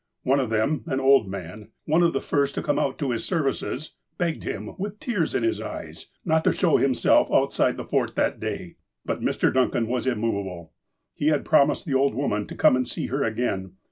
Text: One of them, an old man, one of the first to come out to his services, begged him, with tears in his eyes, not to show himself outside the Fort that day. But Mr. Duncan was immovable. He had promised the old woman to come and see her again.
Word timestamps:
One 0.23 0.39
of 0.39 0.49
them, 0.49 0.81
an 0.87 0.99
old 0.99 1.29
man, 1.29 1.69
one 1.85 2.01
of 2.01 2.11
the 2.13 2.21
first 2.21 2.55
to 2.55 2.63
come 2.63 2.79
out 2.79 2.97
to 2.97 3.11
his 3.11 3.23
services, 3.23 3.91
begged 4.17 4.41
him, 4.43 4.71
with 4.79 4.99
tears 4.99 5.35
in 5.35 5.43
his 5.43 5.61
eyes, 5.61 6.07
not 6.25 6.43
to 6.45 6.53
show 6.53 6.77
himself 6.77 7.27
outside 7.31 7.77
the 7.77 7.85
Fort 7.85 8.15
that 8.15 8.39
day. 8.39 8.77
But 9.05 9.21
Mr. 9.21 9.53
Duncan 9.53 9.85
was 9.85 10.07
immovable. 10.07 10.73
He 11.13 11.27
had 11.27 11.45
promised 11.45 11.85
the 11.85 11.93
old 11.93 12.15
woman 12.15 12.47
to 12.47 12.55
come 12.55 12.75
and 12.75 12.87
see 12.87 13.05
her 13.09 13.23
again. 13.23 13.73